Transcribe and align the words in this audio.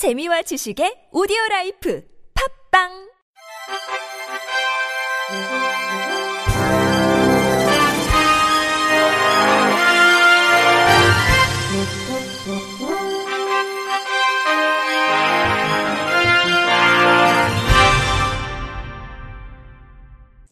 재미와 0.00 0.40
지식의 0.40 1.12
오디오 1.12 1.36
라이프 1.50 2.02
팝빵 2.72 2.88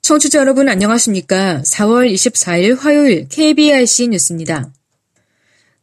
청취자 0.02 0.40
여러분 0.40 0.68
안녕하십니까? 0.68 1.62
4월 1.62 2.12
24일 2.12 2.78
화요일 2.78 3.28
KBRC 3.28 4.08
뉴스입니다. 4.08 4.72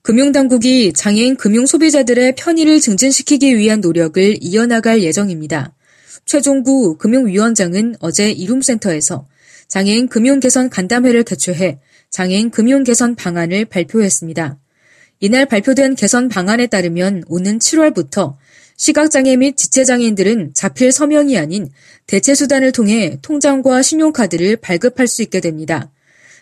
금융당국이 0.06 0.94
장애인 0.94 1.36
금융소비자들의 1.36 2.36
편의를 2.36 2.80
증진시키기 2.80 3.58
위한 3.58 3.82
노력을 3.82 4.38
이어나갈 4.40 5.02
예정입니다. 5.02 5.74
최종구 6.26 6.98
금융위원장은 7.00 7.96
어제 8.00 8.30
이룸센터에서 8.30 9.26
장애인 9.68 10.08
금융개선 10.08 10.70
간담회를 10.70 11.24
개최해 11.24 11.80
장애인 12.12 12.52
금융개선 12.52 13.16
방안을 13.16 13.66
발표했습니다. 13.66 14.60
이날 15.22 15.48
발표된 15.48 15.96
개선 15.96 16.30
방안에 16.30 16.68
따르면 16.68 17.24
오는 17.28 17.58
7월부터 17.58 18.36
시각장애 18.78 19.36
및 19.38 19.58
지체장애인들은 19.58 20.52
자필 20.54 20.92
서명이 20.92 21.36
아닌 21.36 21.68
대체수단을 22.06 22.74
통해 22.74 23.18
통장과 23.24 23.82
신용카드를 23.82 24.58
발급할 24.58 25.08
수 25.08 25.24
있게 25.24 25.40
됩니다. 25.40 25.92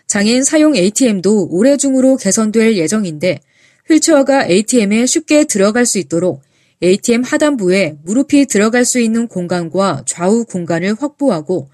장애인 0.06 0.44
사용 0.44 0.76
ATM도 0.76 1.48
올해 1.50 1.78
중으로 1.78 2.18
개선될 2.18 2.76
예정인데 2.76 3.40
휠체어가 3.88 4.46
ATM에 4.48 5.06
쉽게 5.06 5.44
들어갈 5.44 5.84
수 5.84 5.98
있도록 5.98 6.42
ATM 6.82 7.22
하단부에 7.22 7.98
무릎이 8.02 8.46
들어갈 8.46 8.84
수 8.84 8.98
있는 8.98 9.28
공간과 9.28 10.02
좌우 10.06 10.44
공간을 10.44 10.96
확보하고 10.98 11.68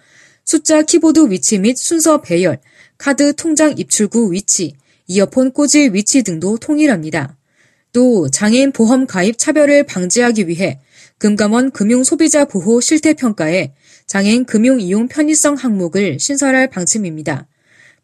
숫자 0.44 0.83
키보드 0.83 1.30
위치 1.30 1.58
및 1.58 1.77
순서 1.77 2.20
배열, 2.20 2.58
카드 2.98 3.34
통장 3.34 3.77
입출구 3.78 4.33
위치, 4.33 4.75
이어폰 5.06 5.52
꽂을 5.52 5.94
위치 5.94 6.22
등도 6.22 6.58
통일합니다. 6.58 7.36
또 7.92 8.28
장애인 8.28 8.72
보험 8.72 9.06
가입 9.06 9.39
차별을 9.39 9.84
방지하기 9.84 10.48
위해 10.48 10.80
금감원 11.19 11.70
금융소비자 11.70 12.45
보호 12.45 12.80
실태평가에 12.80 13.72
장애인 14.06 14.45
금융 14.45 14.80
이용 14.80 15.06
편의성 15.06 15.55
항목을 15.55 16.19
신설할 16.19 16.69
방침입니다. 16.70 17.47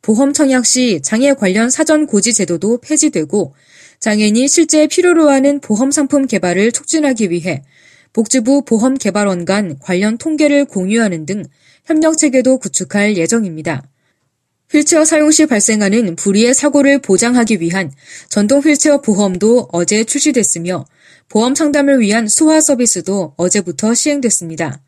보험 0.02 0.32
청약 0.32 0.66
시 0.66 1.00
장애 1.02 1.34
관련 1.34 1.70
사전 1.70 2.06
고지 2.06 2.32
제도도 2.32 2.78
폐지되고 2.80 3.54
장애인이 4.06 4.46
실제 4.46 4.86
필요로 4.86 5.30
하는 5.30 5.58
보험 5.58 5.90
상품 5.90 6.28
개발을 6.28 6.70
촉진하기 6.70 7.32
위해 7.32 7.64
복지부 8.12 8.64
보험개발원 8.64 9.44
간 9.44 9.80
관련 9.80 10.16
통계를 10.16 10.64
공유하는 10.66 11.26
등 11.26 11.42
협력 11.84 12.16
체계도 12.16 12.58
구축할 12.58 13.16
예정입니다. 13.16 13.82
휠체어 14.70 15.04
사용 15.04 15.32
시 15.32 15.46
발생하는 15.46 16.14
불의의 16.14 16.54
사고를 16.54 17.00
보장하기 17.00 17.60
위한 17.60 17.90
전동 18.28 18.60
휠체어 18.60 19.00
보험도 19.00 19.70
어제 19.72 20.04
출시됐으며 20.04 20.84
보험 21.28 21.56
상담을 21.56 21.98
위한 21.98 22.28
수화 22.28 22.60
서비스도 22.60 23.34
어제부터 23.36 23.92
시행됐습니다. 23.92 24.82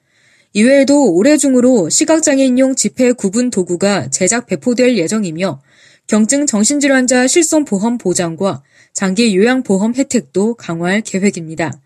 이외에도 0.53 1.13
올해 1.13 1.37
중으로 1.37 1.89
시각장애인용 1.89 2.77
집회 2.77 3.11
구분 3.11 3.51
도구가 3.51 4.11
제작 4.11 4.47
배포될 4.47 4.97
예정이며 4.97 5.61
경증 6.09 6.47
정신질환자 6.47 7.27
실손보험 7.27 7.99
보장과 7.99 8.63
장기 8.95 9.37
요양보험 9.37 9.95
혜택도 9.95 10.55
강화할 10.55 11.03
계획입니다. 11.03 11.81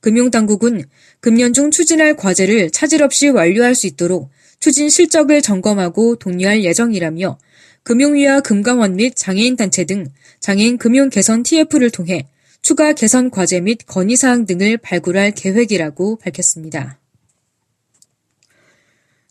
금융당국은 0.00 0.82
금년 1.20 1.52
중 1.52 1.70
추진할 1.70 2.16
과제를 2.16 2.70
차질 2.72 3.02
없이 3.02 3.28
완료할 3.28 3.76
수 3.76 3.86
있도록 3.86 4.28
추진 4.58 4.90
실적을 4.90 5.40
점검하고 5.40 6.16
독려할 6.16 6.64
예정이라며 6.64 7.38
금융위와 7.84 8.40
금감원 8.40 8.96
및 8.96 9.14
장애인 9.14 9.56
단체 9.56 9.84
등 9.84 10.06
장애인 10.40 10.76
금융 10.76 11.08
개선 11.08 11.44
TF를 11.44 11.90
통해 11.90 12.28
추가 12.62 12.92
개선 12.92 13.30
과제 13.30 13.60
및 13.60 13.78
건의사항 13.86 14.46
등을 14.46 14.78
발굴할 14.78 15.30
계획이라고 15.30 16.16
밝혔습니다. 16.16 16.99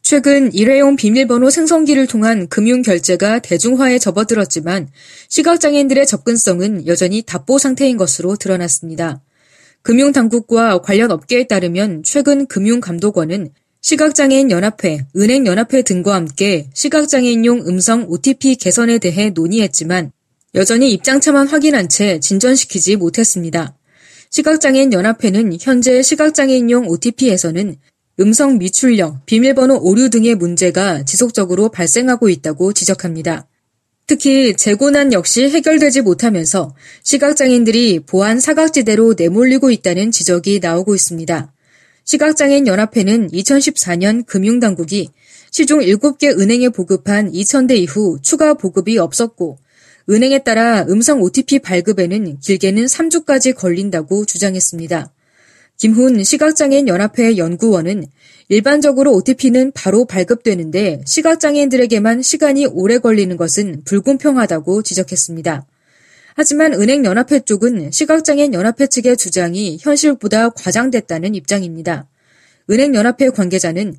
최근 0.09 0.51
일회용 0.55 0.95
비밀번호 0.95 1.51
생성기를 1.51 2.07
통한 2.07 2.47
금융 2.47 2.81
결제가 2.81 3.37
대중화에 3.37 3.99
접어들었지만 3.99 4.87
시각장애인들의 5.27 6.07
접근성은 6.07 6.87
여전히 6.87 7.21
답보 7.21 7.59
상태인 7.59 7.95
것으로 7.95 8.35
드러났습니다. 8.35 9.21
금융당국과 9.83 10.79
관련 10.79 11.11
업계에 11.11 11.43
따르면 11.43 12.01
최근 12.03 12.47
금융감독원은 12.47 13.51
시각장애인 13.81 14.49
연합회, 14.49 15.05
은행 15.15 15.45
연합회 15.45 15.83
등과 15.83 16.15
함께 16.15 16.71
시각장애인용 16.73 17.67
음성 17.67 18.07
OTP 18.09 18.55
개선에 18.55 18.97
대해 18.97 19.29
논의했지만 19.29 20.11
여전히 20.55 20.91
입장차만 20.91 21.47
확인한 21.47 21.87
채 21.87 22.19
진전시키지 22.19 22.95
못했습니다. 22.95 23.77
시각장애인 24.31 24.91
연합회는 24.91 25.55
현재 25.61 26.01
시각장애인용 26.01 26.87
OTP에서는 26.87 27.75
음성 28.19 28.57
미출력, 28.57 29.25
비밀번호 29.25 29.79
오류 29.81 30.09
등의 30.09 30.35
문제가 30.35 31.03
지속적으로 31.03 31.69
발생하고 31.69 32.27
있다고 32.27 32.73
지적합니다. 32.73 33.47
특히 34.07 34.55
재고난 34.57 35.13
역시 35.13 35.49
해결되지 35.49 36.01
못하면서 36.01 36.75
시각장애인들이 37.03 38.01
보안 38.01 38.41
사각지대로 38.41 39.13
내몰리고 39.17 39.71
있다는 39.71 40.11
지적이 40.11 40.59
나오고 40.61 40.95
있습니다. 40.95 41.53
시각장애인 42.03 42.67
연합회는 42.67 43.29
2014년 43.29 44.25
금융당국이 44.25 45.11
시중 45.51 45.79
7개 45.79 46.37
은행에 46.37 46.69
보급한 46.69 47.31
2,000대 47.31 47.77
이후 47.77 48.17
추가 48.21 48.53
보급이 48.53 48.97
없었고 48.97 49.59
은행에 50.09 50.39
따라 50.39 50.85
음성 50.89 51.21
OTP 51.21 51.59
발급에는 51.59 52.39
길게는 52.39 52.85
3주까지 52.85 53.55
걸린다고 53.55 54.25
주장했습니다. 54.25 55.13
김훈 55.79 56.21
시각장애인 56.21 56.89
연합회 56.89 57.37
연구원은 57.37 58.03
일반적으로 58.49 59.13
OTP는 59.13 59.71
바로 59.71 60.03
발급되는데 60.03 61.03
시각장애인들에게만 61.05 62.21
시간이 62.21 62.65
오래 62.65 62.97
걸리는 62.97 63.37
것은 63.37 63.83
불공평하다고 63.85 64.83
지적했습니다. 64.83 65.65
하지만 66.35 66.73
은행연합회 66.73 67.39
쪽은 67.45 67.91
시각장애인 67.91 68.53
연합회 68.53 68.87
측의 68.87 69.15
주장이 69.15 69.77
현실보다 69.79 70.49
과장됐다는 70.49 71.33
입장입니다. 71.33 72.09
은행연합회 72.69 73.29
관계자는 73.29 73.95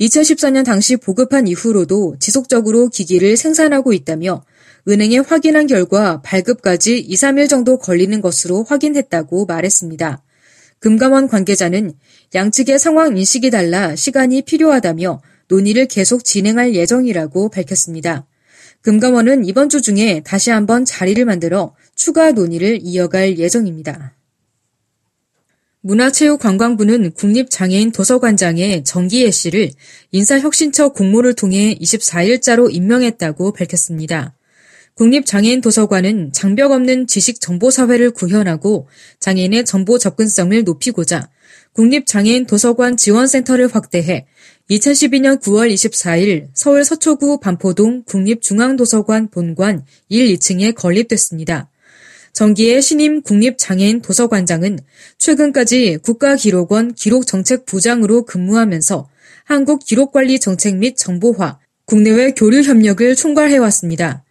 2014년 0.00 0.66
당시 0.66 0.96
보급한 0.96 1.48
이후로도 1.48 2.16
지속적으로 2.18 2.88
기기를 2.88 3.38
생산하고 3.38 3.94
있다며 3.94 4.44
은행에 4.86 5.18
확인한 5.18 5.66
결과 5.66 6.20
발급까지 6.20 6.98
2, 6.98 7.14
3일 7.14 7.48
정도 7.48 7.78
걸리는 7.78 8.20
것으로 8.20 8.64
확인했다고 8.64 9.46
말했습니다. 9.46 10.22
금감원 10.82 11.28
관계자는 11.28 11.92
양측의 12.34 12.80
상황 12.80 13.16
인식이 13.16 13.50
달라 13.50 13.94
시간이 13.94 14.42
필요하다며 14.42 15.22
논의를 15.46 15.86
계속 15.86 16.24
진행할 16.24 16.74
예정이라고 16.74 17.50
밝혔습니다. 17.50 18.26
금감원은 18.80 19.44
이번 19.44 19.68
주 19.68 19.80
중에 19.80 20.22
다시 20.24 20.50
한번 20.50 20.84
자리를 20.84 21.24
만들어 21.24 21.76
추가 21.94 22.32
논의를 22.32 22.80
이어갈 22.82 23.38
예정입니다. 23.38 24.16
문화체육관광부는 25.82 27.12
국립장애인 27.12 27.92
도서관장의 27.92 28.82
정기예 28.82 29.30
씨를 29.30 29.70
인사혁신처 30.10 30.88
공모를 30.88 31.34
통해 31.34 31.76
24일자로 31.80 32.74
임명했다고 32.74 33.52
밝혔습니다. 33.52 34.34
국립장애인 34.94 35.62
도서관은 35.62 36.32
장벽 36.32 36.70
없는 36.70 37.06
지식 37.06 37.40
정보 37.40 37.70
사회를 37.70 38.10
구현하고 38.10 38.88
장애인의 39.20 39.64
정보 39.64 39.98
접근성을 39.98 40.64
높이고자 40.64 41.30
국립장애인 41.72 42.46
도서관 42.46 42.98
지원센터를 42.98 43.68
확대해 43.68 44.26
2012년 44.70 45.40
9월 45.40 45.72
24일 45.72 46.48
서울 46.52 46.84
서초구 46.84 47.40
반포동 47.40 48.04
국립중앙도서관 48.04 49.30
본관 49.30 49.84
1, 50.08 50.36
2층에 50.36 50.74
건립됐습니다. 50.74 51.70
정기의 52.34 52.80
신임 52.80 53.22
국립장애인 53.22 54.02
도서관장은 54.02 54.78
최근까지 55.18 55.98
국가기록원 56.02 56.94
기록정책부장으로 56.94 58.24
근무하면서 58.24 59.08
한국 59.44 59.84
기록관리 59.84 60.38
정책 60.38 60.76
및 60.76 60.96
정보화, 60.96 61.58
국내외 61.84 62.30
교류 62.32 62.62
협력을 62.62 63.14
총괄해왔습니다. 63.16 64.21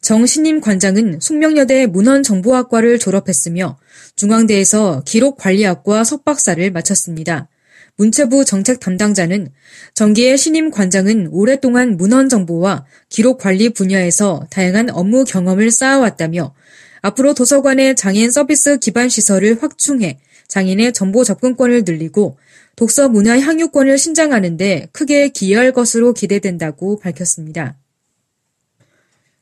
정신임 0.00 0.60
관장은 0.60 1.18
숙명여대 1.20 1.86
문헌정보학과를 1.86 2.98
졸업했으며 2.98 3.78
중앙대에서 4.16 5.02
기록관리학과 5.04 6.04
석박사를 6.04 6.70
마쳤습니다. 6.70 7.48
문체부 7.96 8.44
정책 8.44 8.78
담당자는 8.78 9.48
정기의 9.94 10.38
신임 10.38 10.70
관장은 10.70 11.28
오랫동안 11.32 11.96
문헌 11.96 12.28
정보와 12.28 12.86
기록 13.08 13.38
관리 13.38 13.70
분야에서 13.70 14.46
다양한 14.50 14.90
업무 14.90 15.24
경험을 15.24 15.72
쌓아왔다며 15.72 16.54
앞으로 17.02 17.34
도서관의 17.34 17.96
장애인 17.96 18.30
서비스 18.30 18.78
기반 18.78 19.08
시설을 19.08 19.60
확충해 19.62 20.20
장애인의 20.46 20.92
정보 20.92 21.24
접근권을 21.24 21.82
늘리고 21.84 22.38
독서 22.76 23.08
문화 23.08 23.38
향유권을 23.38 23.98
신장하는데 23.98 24.88
크게 24.92 25.30
기여할 25.30 25.72
것으로 25.72 26.14
기대된다고 26.14 27.00
밝혔습니다. 27.00 27.76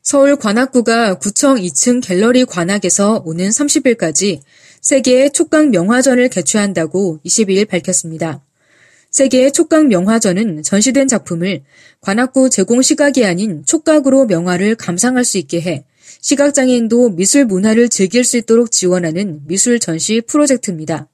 서울 0.09 0.37
관악구가 0.37 1.15
구청 1.15 1.57
2층 1.57 2.01
갤러리 2.01 2.45
관악에서 2.45 3.23
오는 3.25 3.49
30일까지 3.49 4.39
세계의 4.79 5.31
촉각 5.31 5.67
명화전을 5.67 6.29
개최한다고 6.29 7.19
22일 7.25 7.67
밝혔습니다. 7.67 8.41
세계의 9.11 9.51
촉각 9.51 9.87
명화전은 9.87 10.63
전시된 10.63 11.09
작품을 11.09 11.63
관악구 11.99 12.49
제공 12.49 12.81
시각이 12.81 13.25
아닌 13.25 13.65
촉각으로 13.65 14.27
명화를 14.27 14.75
감상할 14.75 15.25
수 15.25 15.39
있게 15.39 15.59
해 15.59 15.83
시각장애인도 16.21 17.09
미술 17.09 17.43
문화를 17.43 17.89
즐길 17.89 18.23
수 18.23 18.37
있도록 18.37 18.71
지원하는 18.71 19.41
미술 19.45 19.77
전시 19.77 20.21
프로젝트입니다. 20.21 21.09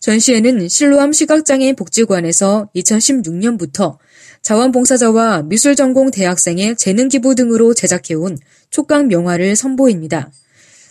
전시회는 0.00 0.68
실로암 0.68 1.12
시각장애인 1.12 1.74
복지관에서 1.76 2.70
2016년부터 2.74 3.98
자원봉사자와 4.42 5.42
미술전공 5.42 6.10
대학생의 6.10 6.76
재능기부 6.76 7.34
등으로 7.34 7.74
제작해온 7.74 8.38
촉각 8.70 9.06
명화를 9.06 9.56
선보입니다. 9.56 10.30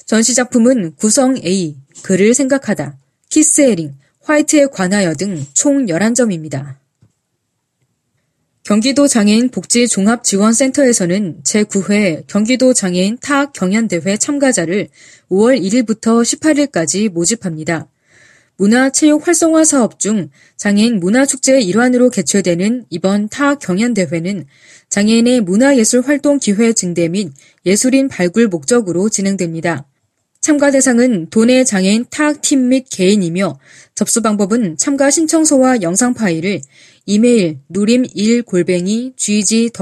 전시 0.06 0.36
작품은 0.36 0.96
구성 0.96 1.38
A, 1.38 1.78
글을 2.04 2.34
생각하다, 2.34 2.98
키스에링, 3.30 3.96
화이트에 4.22 4.68
관하여 4.68 5.14
등 5.14 5.46
총 5.54 5.86
11점입니다. 5.86 6.76
경기도 8.64 9.08
장애인 9.08 9.50
복지 9.50 9.88
종합지원센터에서는 9.88 11.42
제9회 11.44 12.28
경기도 12.28 12.74
장애인 12.74 13.18
타악 13.22 13.54
경연대회 13.54 14.18
참가자를 14.18 14.90
5월 15.32 15.58
1일부터 15.62 16.22
18일까지 16.22 17.08
모집합니다. 17.08 17.88
문화체육 18.58 19.28
활성화 19.28 19.64
사업 19.64 20.00
중 20.00 20.30
장애인 20.58 21.00
문화축제의 21.00 21.66
일환으로 21.66 22.10
개최되는 22.10 22.86
이번 22.90 23.30
타악 23.30 23.60
경연대회는 23.60 24.46
장애인의 24.90 25.42
문화예술 25.42 26.02
활동 26.02 26.40
기회 26.40 26.74
증대 26.74 27.08
및 27.08 27.32
예술인 27.66 28.08
발굴 28.08 28.48
목적으로 28.48 29.10
진행됩니다. 29.10 29.86
참가 30.40 30.72
대상은 30.72 31.30
도내 31.30 31.64
장애인 31.64 32.06
타악팀 32.10 32.70
및 32.70 32.86
개인이며 32.90 33.60
접수 33.96 34.22
방법은 34.22 34.78
참가 34.78 35.12
신청서와 35.12 35.82
영상 35.82 36.14
파일을 36.14 36.62
이메일 37.06 37.60
누림1 37.72 38.46
골뱅이 38.46 39.14
ggwf.or.kr로 39.18 39.76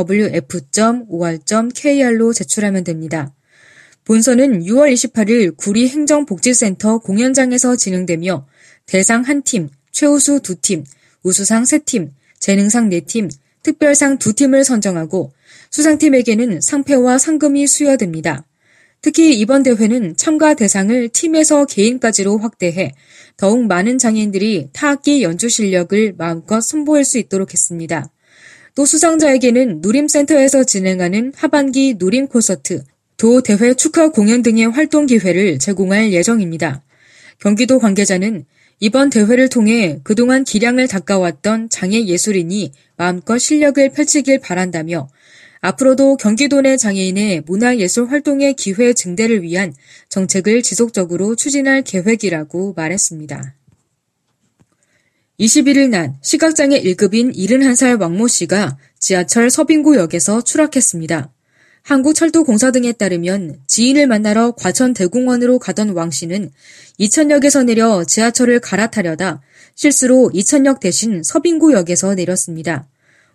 제출하면 2.34 2.84
됩니다. 2.84 3.34
본선은 4.06 4.64
6월 4.64 4.94
28일 4.94 5.58
구리 5.58 5.90
행정복지센터 5.90 7.00
공연장에서 7.00 7.76
진행되며 7.76 8.46
대상 8.86 9.24
1팀, 9.24 9.70
최우수 9.92 10.40
2팀, 10.42 10.84
우수상 11.24 11.64
3팀, 11.64 12.12
재능상 12.40 12.90
4팀, 12.90 13.32
특별상 13.64 14.20
2팀을 14.20 14.64
선정하고 14.64 15.32
수상팀에게는 15.72 16.62
상패와 16.62 17.18
상금이 17.18 17.66
수여됩니다. 17.66 18.46
특히 19.02 19.38
이번 19.40 19.64
대회는 19.64 20.16
참가 20.18 20.54
대상을 20.54 21.10
팀에서 21.10 21.66
개인까지로 21.66 22.38
확대해 22.38 22.92
더욱 23.38 23.66
많은 23.66 23.98
장애인들이 23.98 24.70
타악기 24.74 25.24
연주 25.24 25.50
실력을 25.50 26.14
마음껏 26.18 26.62
선보일 26.62 27.06
수 27.06 27.18
있도록 27.18 27.54
했습니다. 27.54 28.10
또 28.76 28.86
수상자에게는 28.86 29.82
누림센터에서 29.82 30.64
진행하는 30.64 31.34
하반기 31.36 31.96
누림 31.98 32.28
콘서트, 32.28 32.84
도 33.18 33.42
대회 33.42 33.74
축하 33.74 34.10
공연 34.10 34.42
등의 34.42 34.66
활동 34.68 35.06
기회를 35.06 35.60
제공할 35.60 36.12
예정입니다. 36.12 36.84
경기도 37.40 37.80
관계자는 37.80 38.46
이번 38.80 39.10
대회를 39.10 39.50
통해 39.50 40.00
그동안 40.04 40.44
기량을 40.44 40.88
닦아왔던 40.88 41.70
장애 41.70 42.06
예술인이 42.06 42.72
마음껏 42.98 43.38
실력을 43.38 43.90
펼치길 43.90 44.40
바란다며 44.40 45.08
앞으로도 45.62 46.18
경기도 46.18 46.62
내 46.62 46.78
장애인의 46.78 47.44
문화예술 47.46 48.10
활동의 48.10 48.54
기회 48.56 48.94
증대를 48.94 49.42
위한 49.42 49.74
정책을 50.10 50.62
지속적으로 50.62 51.36
추진할 51.36 51.82
계획이라고 51.82 52.74
말했습니다. 52.74 53.56
21일 55.40 55.90
낮 55.90 56.14
시각장애 56.22 56.82
1급인 56.82 57.36
71살 57.36 58.00
왕모 58.00 58.28
씨가 58.28 58.78
지하철 59.00 59.50
서빙구역에서 59.50 60.44
추락했습니다. 60.44 61.35
한국철도공사 61.86 62.72
등에 62.72 62.94
따르면 62.94 63.60
지인을 63.68 64.08
만나러 64.08 64.54
과천 64.54 64.96
대공원으로 64.96 65.60
가던 65.60 65.90
왕 65.90 66.10
씨는 66.10 66.50
이천역에서 66.98 67.62
내려 67.62 68.04
지하철을 68.04 68.60
갈아타려다 68.60 69.42
실수로 69.76 70.32
이천역 70.34 70.80
대신 70.80 71.22
서빙구역에서 71.24 72.16
내렸습니다. 72.16 72.88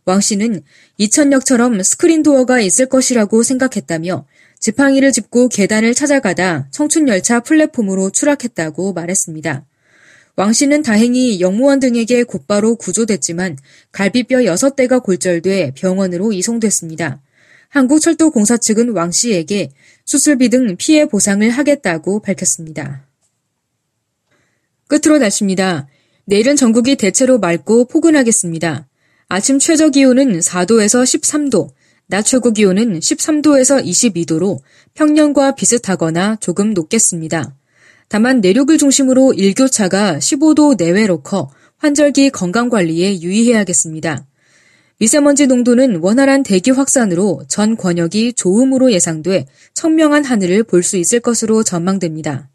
왕 0.04 0.20
씨는 0.20 0.62
이천역처럼 0.98 1.80
스크린 1.84 2.24
도어가 2.24 2.60
있을 2.60 2.86
것이라고 2.86 3.44
생각했다며 3.44 4.26
지팡이를 4.58 5.12
짚고 5.12 5.48
계단을 5.48 5.94
찾아가다 5.94 6.66
청춘열차 6.72 7.40
플랫폼으로 7.40 8.10
추락했다고 8.10 8.94
말했습니다. 8.94 9.64
왕 10.34 10.52
씨는 10.52 10.82
다행히 10.82 11.40
영무원 11.40 11.78
등에게 11.78 12.24
곧바로 12.24 12.74
구조됐지만 12.74 13.58
갈비뼈 13.92 14.38
6대가 14.38 15.00
골절돼 15.00 15.74
병원으로 15.76 16.32
이송됐습니다. 16.32 17.20
한국철도공사 17.70 18.56
측은 18.58 18.90
왕 18.90 19.10
씨에게 19.10 19.70
수술비 20.04 20.48
등 20.48 20.76
피해 20.76 21.06
보상을 21.06 21.48
하겠다고 21.48 22.20
밝혔습니다. 22.20 23.06
끝으로 24.88 25.18
날씨입니다. 25.18 25.86
내일은 26.26 26.56
전국이 26.56 26.96
대체로 26.96 27.38
맑고 27.38 27.86
포근하겠습니다. 27.86 28.88
아침 29.28 29.60
최저 29.60 29.88
기온은 29.88 30.40
4도에서 30.40 31.04
13도, 31.04 31.68
낮 32.08 32.22
최고 32.22 32.52
기온은 32.52 32.98
13도에서 32.98 33.84
22도로 33.84 34.58
평년과 34.94 35.54
비슷하거나 35.54 36.36
조금 36.40 36.74
높겠습니다. 36.74 37.54
다만 38.08 38.40
내륙을 38.40 38.78
중심으로 38.78 39.34
일교차가 39.34 40.18
15도 40.18 40.76
내외로 40.76 41.22
커 41.22 41.48
환절기 41.76 42.30
건강 42.30 42.68
관리에 42.68 43.20
유의해야겠습니다. 43.20 44.26
미세먼지 45.00 45.46
농도는 45.46 45.96
원활한 45.96 46.42
대기 46.42 46.70
확산으로 46.70 47.42
전 47.48 47.74
권역이 47.74 48.34
좋음으로 48.34 48.92
예상돼 48.92 49.46
청명한 49.72 50.24
하늘을 50.24 50.62
볼 50.62 50.82
수 50.82 50.98
있을 50.98 51.20
것으로 51.20 51.62
전망됩니다. 51.62 52.50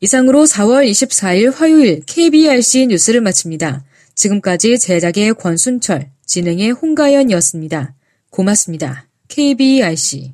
이상으로 0.00 0.44
4월 0.44 0.90
24일 0.90 1.54
화요일 1.54 2.02
KBRC 2.04 2.88
뉴스를 2.88 3.20
마칩니다. 3.20 3.84
지금까지 4.14 4.78
제작의 4.78 5.34
권순철, 5.34 6.08
진행의 6.26 6.72
홍가연이었습니다. 6.72 7.94
고맙습니다. 8.30 9.06
KBRC 9.28 10.32